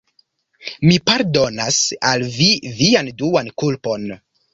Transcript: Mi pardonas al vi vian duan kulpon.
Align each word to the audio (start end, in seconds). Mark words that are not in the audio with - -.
Mi 0.85 0.93
pardonas 1.09 1.77
al 2.11 2.25
vi 2.37 2.47
vian 2.79 3.13
duan 3.21 3.53
kulpon. 3.65 4.09